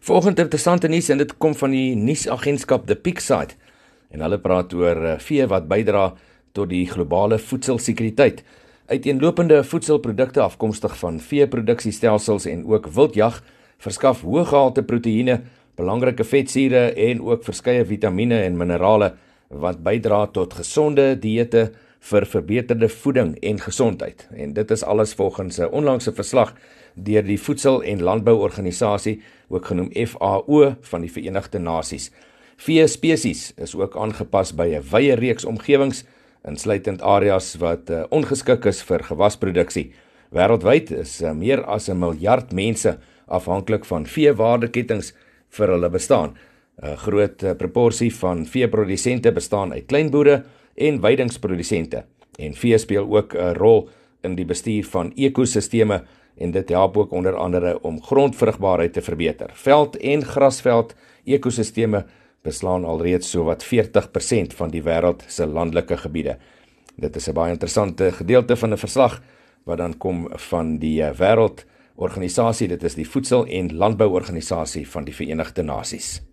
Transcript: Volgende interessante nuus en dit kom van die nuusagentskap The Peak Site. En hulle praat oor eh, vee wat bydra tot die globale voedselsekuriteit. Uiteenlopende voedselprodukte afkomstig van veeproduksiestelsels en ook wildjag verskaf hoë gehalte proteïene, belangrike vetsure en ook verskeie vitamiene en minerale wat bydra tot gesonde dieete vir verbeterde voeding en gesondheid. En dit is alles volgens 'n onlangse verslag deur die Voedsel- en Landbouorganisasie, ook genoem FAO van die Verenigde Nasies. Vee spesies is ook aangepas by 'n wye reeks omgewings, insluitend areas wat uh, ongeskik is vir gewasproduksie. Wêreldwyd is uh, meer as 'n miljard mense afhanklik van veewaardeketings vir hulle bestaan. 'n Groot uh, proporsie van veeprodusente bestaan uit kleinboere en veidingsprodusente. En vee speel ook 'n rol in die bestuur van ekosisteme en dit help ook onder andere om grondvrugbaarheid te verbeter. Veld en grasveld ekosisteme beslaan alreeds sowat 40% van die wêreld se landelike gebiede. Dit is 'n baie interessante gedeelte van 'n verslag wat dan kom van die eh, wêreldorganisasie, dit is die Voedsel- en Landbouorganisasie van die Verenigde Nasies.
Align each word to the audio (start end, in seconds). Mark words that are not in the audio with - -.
Volgende 0.00 0.40
interessante 0.42 0.88
nuus 0.88 1.10
en 1.12 1.18
dit 1.20 1.32
kom 1.36 1.52
van 1.52 1.74
die 1.76 1.92
nuusagentskap 1.92 2.86
The 2.88 2.94
Peak 2.96 3.18
Site. 3.20 3.58
En 4.08 4.22
hulle 4.24 4.38
praat 4.40 4.72
oor 4.72 4.96
eh, 4.96 5.18
vee 5.20 5.44
wat 5.44 5.66
bydra 5.68 6.06
tot 6.56 6.70
die 6.70 6.86
globale 6.88 7.36
voedselsekuriteit. 7.36 8.40
Uiteenlopende 8.88 9.58
voedselprodukte 9.60 10.40
afkomstig 10.40 10.94
van 11.02 11.20
veeproduksiestelsels 11.20 12.48
en 12.48 12.64
ook 12.72 12.88
wildjag 12.96 13.42
verskaf 13.84 14.24
hoë 14.24 14.46
gehalte 14.48 14.86
proteïene, 14.88 15.42
belangrike 15.76 16.24
vetsure 16.24 16.94
en 16.96 17.20
ook 17.28 17.44
verskeie 17.44 17.84
vitamiene 17.84 18.40
en 18.48 18.56
minerale 18.56 19.12
wat 19.52 19.84
bydra 19.84 20.24
tot 20.32 20.56
gesonde 20.62 21.10
dieete 21.20 21.68
vir 22.08 22.24
verbeterde 22.24 22.88
voeding 22.88 23.36
en 23.44 23.60
gesondheid. 23.60 24.24
En 24.32 24.56
dit 24.56 24.70
is 24.70 24.82
alles 24.82 25.12
volgens 25.12 25.60
'n 25.60 25.68
onlangse 25.76 26.12
verslag 26.12 26.56
deur 26.94 27.22
die 27.22 27.38
Voedsel- 27.40 27.82
en 27.82 28.02
Landbouorganisasie, 28.02 29.20
ook 29.48 29.66
genoem 29.66 29.90
FAO 30.06 30.74
van 30.80 31.00
die 31.00 31.12
Verenigde 31.12 31.58
Nasies. 31.58 32.10
Vee 32.56 32.86
spesies 32.86 33.52
is 33.56 33.74
ook 33.74 33.96
aangepas 33.96 34.52
by 34.52 34.66
'n 34.76 34.82
wye 34.90 35.14
reeks 35.14 35.44
omgewings, 35.44 36.04
insluitend 36.44 37.02
areas 37.02 37.56
wat 37.60 37.90
uh, 37.90 38.04
ongeskik 38.10 38.64
is 38.64 38.82
vir 38.82 39.02
gewasproduksie. 39.04 39.92
Wêreldwyd 40.30 40.90
is 40.90 41.22
uh, 41.22 41.32
meer 41.32 41.64
as 41.64 41.88
'n 41.88 41.98
miljard 41.98 42.52
mense 42.52 42.98
afhanklik 43.26 43.84
van 43.84 44.06
veewaardeketings 44.06 45.12
vir 45.48 45.68
hulle 45.68 45.90
bestaan. 45.90 46.36
'n 46.82 46.96
Groot 46.96 47.42
uh, 47.42 47.52
proporsie 47.54 48.14
van 48.14 48.46
veeprodusente 48.46 49.32
bestaan 49.32 49.72
uit 49.72 49.86
kleinboere 49.86 50.44
en 50.74 51.00
veidingsprodusente. 51.00 52.04
En 52.38 52.54
vee 52.54 52.78
speel 52.78 53.08
ook 53.16 53.34
'n 53.34 53.54
rol 53.54 53.88
in 54.22 54.34
die 54.34 54.44
bestuur 54.44 54.84
van 54.84 55.12
ekosisteme 55.16 56.02
en 56.36 56.50
dit 56.50 56.68
help 56.68 56.96
ook 56.96 57.12
onder 57.12 57.36
andere 57.36 57.82
om 57.82 58.02
grondvrugbaarheid 58.02 58.92
te 58.92 59.02
verbeter. 59.02 59.50
Veld 59.52 59.96
en 59.96 60.24
grasveld 60.24 60.94
ekosisteme 61.24 62.04
beslaan 62.42 62.84
alreeds 62.84 63.30
sowat 63.30 63.64
40% 63.64 64.56
van 64.56 64.70
die 64.70 64.82
wêreld 64.82 65.24
se 65.28 65.46
landelike 65.46 65.96
gebiede. 65.96 66.38
Dit 66.96 67.16
is 67.16 67.28
'n 67.28 67.32
baie 67.32 67.52
interessante 67.52 68.12
gedeelte 68.12 68.56
van 68.56 68.72
'n 68.72 68.76
verslag 68.76 69.22
wat 69.64 69.78
dan 69.78 69.96
kom 69.96 70.28
van 70.32 70.78
die 70.78 71.02
eh, 71.02 71.12
wêreldorganisasie, 71.18 72.68
dit 72.68 72.82
is 72.82 72.94
die 72.94 73.08
Voedsel- 73.08 73.46
en 73.46 73.76
Landbouorganisasie 73.76 74.88
van 74.88 75.04
die 75.04 75.14
Verenigde 75.14 75.62
Nasies. 75.62 76.29